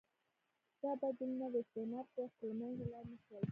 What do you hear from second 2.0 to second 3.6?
په وخت کې له منځه لاړ نه شول.